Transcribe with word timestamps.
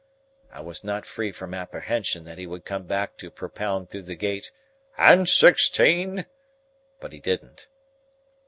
I 0.51 0.61
was 0.61 0.83
not 0.83 1.05
free 1.05 1.31
from 1.31 1.53
apprehension 1.53 2.23
that 2.25 2.39
he 2.39 2.47
would 2.47 2.65
come 2.65 2.87
back 2.87 3.17
to 3.17 3.29
propound 3.29 3.91
through 3.91 4.01
the 4.01 4.15
gate, 4.15 4.51
"And 4.97 5.29
sixteen?" 5.29 6.25
But 6.99 7.13
he 7.13 7.19
didn't. 7.19 7.67